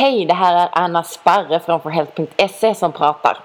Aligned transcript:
Hej, 0.00 0.26
det 0.26 0.34
här 0.34 0.56
är 0.56 0.68
Anna 0.72 1.02
Sparre 1.02 1.60
från 1.60 1.80
forhealth.se 1.80 2.74
som 2.74 2.92
pratar. 2.92 3.38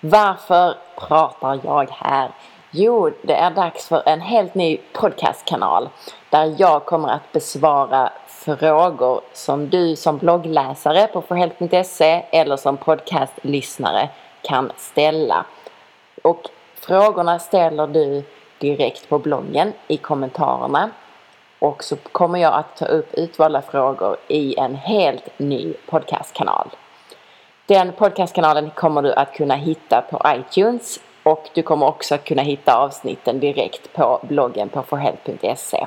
Varför 0.00 0.74
pratar 0.96 1.60
jag 1.64 1.90
här? 1.90 2.30
Jo, 2.70 3.10
det 3.22 3.34
är 3.34 3.50
dags 3.50 3.88
för 3.88 4.02
en 4.08 4.20
helt 4.20 4.54
ny 4.54 4.78
podcastkanal 4.92 5.88
där 6.30 6.54
jag 6.58 6.84
kommer 6.84 7.08
att 7.08 7.32
besvara 7.32 8.12
frågor 8.26 9.20
som 9.32 9.68
du 9.68 9.96
som 9.96 10.18
bloggläsare 10.18 11.06
på 11.06 11.22
forhealth.se 11.22 12.24
eller 12.30 12.56
som 12.56 12.76
podcastlyssnare 12.76 14.08
kan 14.42 14.72
ställa. 14.76 15.44
Och 16.22 16.42
frågorna 16.74 17.38
ställer 17.38 17.86
du 17.86 18.22
direkt 18.58 19.08
på 19.08 19.18
bloggen 19.18 19.72
i 19.88 19.96
kommentarerna 19.96 20.90
och 21.58 21.84
så 21.84 21.96
kommer 21.96 22.38
jag 22.38 22.54
att 22.54 22.76
ta 22.76 22.84
upp 22.84 23.14
utvalda 23.14 23.62
frågor 23.62 24.16
i 24.28 24.58
en 24.58 24.74
helt 24.74 25.38
ny 25.38 25.74
podcastkanal. 25.88 26.68
Den 27.66 27.92
podcastkanalen 27.92 28.70
kommer 28.70 29.02
du 29.02 29.12
att 29.12 29.32
kunna 29.32 29.54
hitta 29.54 30.04
på 30.10 30.22
iTunes 30.26 31.00
och 31.22 31.48
du 31.54 31.62
kommer 31.62 31.86
också 31.86 32.14
att 32.14 32.24
kunna 32.24 32.42
hitta 32.42 32.76
avsnitten 32.76 33.40
direkt 33.40 33.92
på 33.92 34.20
bloggen 34.22 34.68
på 34.68 34.82
forhealth.se. 34.82 35.86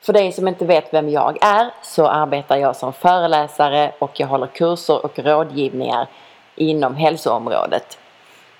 För 0.00 0.12
dig 0.12 0.32
som 0.32 0.48
inte 0.48 0.64
vet 0.64 0.94
vem 0.94 1.08
jag 1.08 1.38
är 1.44 1.70
så 1.82 2.06
arbetar 2.06 2.56
jag 2.56 2.76
som 2.76 2.92
föreläsare 2.92 3.92
och 3.98 4.20
jag 4.20 4.26
håller 4.26 4.46
kurser 4.46 5.04
och 5.04 5.18
rådgivningar 5.18 6.08
inom 6.54 6.96
hälsoområdet. 6.96 7.98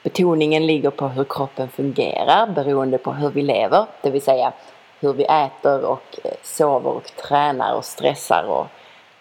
Betoningen 0.03 0.67
ligger 0.67 0.91
på 0.91 1.09
hur 1.09 1.25
kroppen 1.25 1.69
fungerar 1.69 2.47
beroende 2.47 2.99
på 2.99 3.13
hur 3.13 3.31
vi 3.31 3.43
lever, 3.43 3.87
det 4.01 4.11
vill 4.11 4.23
säga 4.23 4.53
hur 5.03 5.13
vi 5.13 5.25
äter 5.25 5.85
och 5.85 6.19
eh, 6.25 6.33
sover 6.43 6.91
och 6.91 7.17
tränar 7.17 7.75
och 7.75 7.85
stressar 7.85 8.45
och 8.45 8.67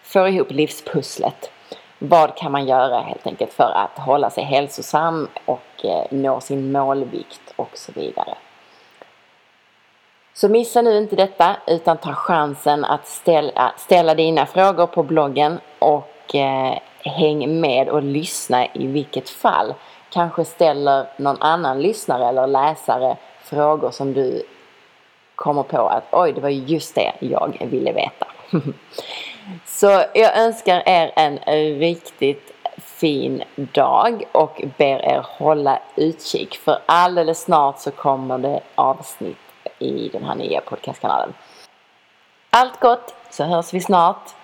får 0.02 0.28
ihop 0.28 0.50
livspusslet. 0.50 1.50
Vad 1.98 2.36
kan 2.36 2.52
man 2.52 2.66
göra 2.66 3.00
helt 3.00 3.26
enkelt 3.26 3.52
för 3.52 3.72
att 3.74 3.98
hålla 3.98 4.30
sig 4.30 4.44
hälsosam 4.44 5.28
och 5.44 5.84
eh, 5.84 6.06
nå 6.10 6.40
sin 6.40 6.72
målvikt 6.72 7.54
och 7.56 7.70
så 7.74 7.92
vidare. 7.92 8.34
Så 10.34 10.48
missa 10.48 10.82
nu 10.82 10.98
inte 10.98 11.16
detta 11.16 11.56
utan 11.66 11.96
ta 11.96 12.12
chansen 12.12 12.84
att 12.84 13.06
ställa, 13.06 13.72
ställa 13.76 14.14
dina 14.14 14.46
frågor 14.46 14.86
på 14.86 15.02
bloggen 15.02 15.60
och 15.78 16.34
eh, 16.34 16.78
häng 16.98 17.60
med 17.60 17.88
och 17.88 18.02
lyssna 18.02 18.66
i 18.66 18.86
vilket 18.86 19.30
fall. 19.30 19.74
Kanske 20.10 20.44
ställer 20.44 21.06
någon 21.16 21.42
annan 21.42 21.82
lyssnare 21.82 22.28
eller 22.28 22.46
läsare 22.46 23.16
frågor 23.42 23.90
som 23.90 24.12
du 24.12 24.42
kommer 25.34 25.62
på 25.62 25.88
att 25.88 26.04
oj, 26.10 26.32
det 26.32 26.40
var 26.40 26.48
just 26.48 26.94
det 26.94 27.12
jag 27.18 27.66
ville 27.70 27.92
veta. 27.92 28.26
Så 29.66 30.04
jag 30.14 30.38
önskar 30.38 30.82
er 30.86 31.12
en 31.16 31.38
riktigt 31.78 32.52
fin 32.76 33.42
dag 33.56 34.24
och 34.32 34.62
ber 34.78 35.04
er 35.04 35.26
hålla 35.28 35.78
utkik 35.96 36.54
för 36.56 36.78
alldeles 36.86 37.40
snart 37.40 37.78
så 37.78 37.90
kommer 37.90 38.38
det 38.38 38.60
avsnitt 38.74 39.38
i 39.78 40.08
den 40.08 40.24
här 40.24 40.34
nya 40.34 40.60
podcastkanalen. 40.60 41.34
Allt 42.50 42.80
gott 42.80 43.14
så 43.30 43.44
hörs 43.44 43.74
vi 43.74 43.80
snart. 43.80 44.34